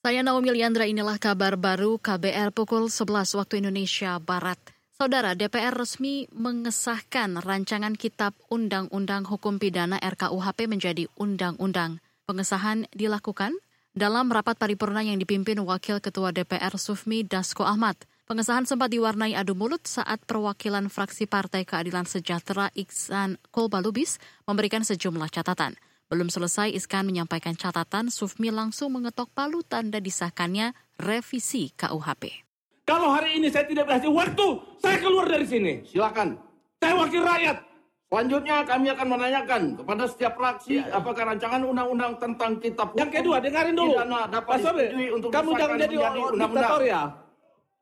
[0.00, 4.56] Saya Naomi Liandra, inilah kabar baru KBR pukul 11 waktu Indonesia Barat.
[4.96, 12.00] Saudara, DPR resmi mengesahkan rancangan Kitab Undang-Undang Hukum Pidana RKUHP menjadi undang-undang.
[12.24, 13.52] Pengesahan dilakukan
[13.92, 18.00] dalam rapat paripurna yang dipimpin Wakil Ketua DPR Sufmi Dasko Ahmad.
[18.24, 24.16] Pengesahan sempat diwarnai adu mulut saat perwakilan fraksi Partai Keadilan Sejahtera Iksan Kolbalubis
[24.48, 25.76] memberikan sejumlah catatan.
[26.10, 32.42] Belum selesai Iskan menyampaikan catatan, Sufmi langsung mengetok palu tanda disahkannya revisi KUHP.
[32.82, 34.46] Kalau hari ini saya tidak berhasil waktu,
[34.82, 35.72] saya keluar dari sini.
[35.86, 36.34] Silakan.
[36.82, 37.62] Saya wakil rakyat.
[38.10, 40.98] Selanjutnya kami akan menanyakan kepada setiap fraksi Ya.
[40.98, 43.94] apakah rancangan undang-undang tentang kitab Yang kedua, dengarin dulu.
[43.94, 46.50] pidana dapat Pak Sobe, untuk kamu jangan jadi undang-undang.
[46.50, 47.02] diktator ya.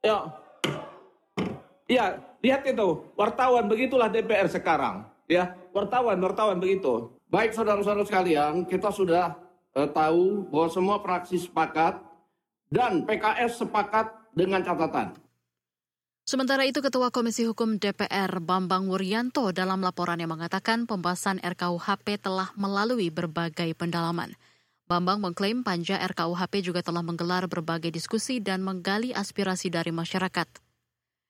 [0.04, 0.18] Ya.
[1.88, 2.04] Ya,
[2.44, 2.88] lihat itu.
[3.16, 5.08] Wartawan begitulah DPR sekarang.
[5.28, 7.12] Ya, wartawan, wartawan begitu.
[7.28, 9.36] Baik saudara-saudara sekalian, kita sudah
[9.76, 12.00] eh, tahu bahwa semua fraksi sepakat
[12.72, 15.12] dan PKS sepakat dengan catatan.
[16.28, 23.08] Sementara itu Ketua Komisi Hukum DPR Bambang Wuryanto dalam laporannya mengatakan pembahasan RKUHP telah melalui
[23.08, 24.36] berbagai pendalaman.
[24.88, 30.67] Bambang mengklaim panja RKUHP juga telah menggelar berbagai diskusi dan menggali aspirasi dari masyarakat.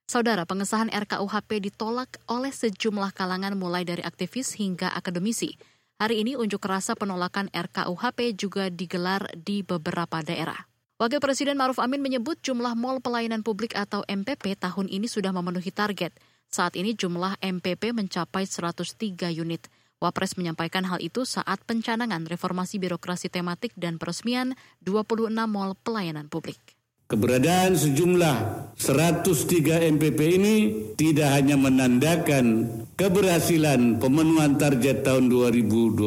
[0.09, 5.61] Saudara, pengesahan RKUHP ditolak oleh sejumlah kalangan mulai dari aktivis hingga akademisi.
[6.01, 10.65] Hari ini unjuk rasa penolakan RKUHP juga digelar di beberapa daerah.
[10.97, 15.69] Wakil Presiden Maruf Amin menyebut jumlah mal pelayanan publik atau MPP tahun ini sudah memenuhi
[15.77, 16.17] target.
[16.49, 19.69] Saat ini jumlah MPP mencapai 103 unit.
[20.01, 26.78] Wapres menyampaikan hal itu saat pencanangan reformasi birokrasi tematik dan peresmian 26 mal pelayanan publik.
[27.09, 28.37] Keberadaan sejumlah
[28.77, 30.55] 103 MPP ini
[30.93, 32.69] tidak hanya menandakan
[33.01, 36.05] keberhasilan pemenuhan target tahun 2022,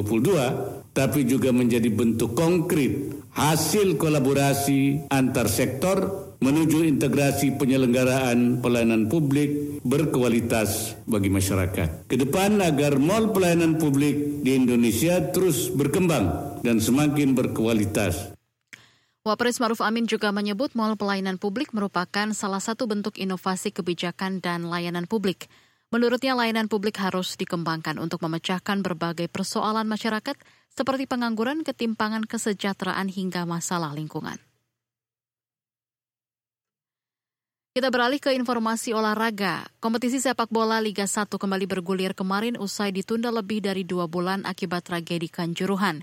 [0.94, 11.02] tapi juga menjadi bentuk konkret hasil kolaborasi antar sektor menuju integrasi penyelenggaraan pelayanan publik berkualitas
[11.10, 12.06] bagi masyarakat.
[12.06, 18.38] Ke depan agar mal pelayanan publik di Indonesia terus berkembang dan semakin berkualitas.
[19.22, 24.66] Wapres Maruf Amin juga menyebut mal pelayanan publik merupakan salah satu bentuk inovasi kebijakan dan
[24.66, 25.46] layanan publik.
[25.94, 30.34] Menurutnya layanan publik harus dikembangkan untuk memecahkan berbagai persoalan masyarakat
[30.74, 34.42] seperti pengangguran, ketimpangan kesejahteraan hingga masalah lingkungan.
[37.78, 39.70] Kita beralih ke informasi olahraga.
[39.78, 44.90] Kompetisi sepak bola Liga 1 kembali bergulir kemarin usai ditunda lebih dari dua bulan akibat
[44.90, 46.02] tragedi Kanjuruhan.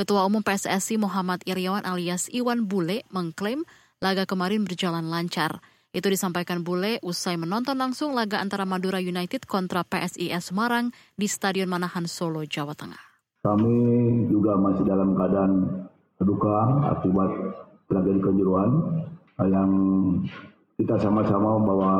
[0.00, 3.68] Ketua Umum PSSI Muhammad Iriawan alias Iwan Bule mengklaim
[4.00, 5.60] laga kemarin berjalan lancar.
[5.92, 10.88] Itu disampaikan Bule usai menonton langsung laga antara Madura United kontra PSIS Semarang
[11.20, 12.96] di Stadion Manahan Solo, Jawa Tengah.
[13.44, 13.76] Kami
[14.32, 15.52] juga masih dalam keadaan
[16.16, 16.56] duka
[16.96, 17.60] akibat
[17.92, 19.04] tragedi Kanjuruhan
[19.52, 19.70] yang
[20.80, 21.92] kita sama-sama bahwa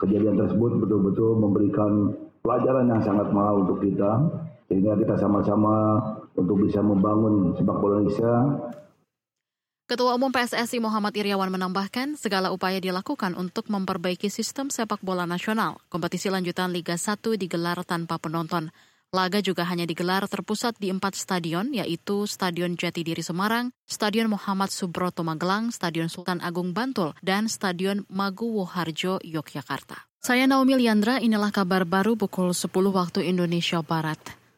[0.00, 2.08] kejadian tersebut betul-betul memberikan
[2.40, 4.32] pelajaran yang sangat mahal untuk kita
[4.74, 6.02] sehingga kita sama-sama
[6.34, 8.58] untuk bisa membangun sepak bola Indonesia
[9.86, 15.78] Ketua Umum PSSI Muhammad Iriawan menambahkan segala upaya dilakukan untuk memperbaiki sistem sepak bola nasional.
[15.86, 18.74] Kompetisi lanjutan Liga 1 digelar tanpa penonton.
[19.14, 25.22] Laga juga hanya digelar terpusat di empat stadion, yaitu Stadion Jatidiri Semarang, Stadion Muhammad Subroto
[25.22, 30.10] Magelang, Stadion Sultan Agung Bantul, dan Stadion Maguwo Harjo, Yogyakarta.
[30.18, 34.43] Saya Naomi Liandra, inilah kabar baru pukul 10 waktu Indonesia Barat.